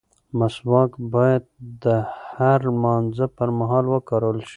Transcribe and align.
مسواک 0.39 0.91
باید 1.13 1.43
د 1.83 1.85
هر 2.35 2.59
لمانځه 2.73 3.25
پر 3.37 3.49
مهال 3.59 3.85
وکارول 3.89 4.37
شي. 4.47 4.49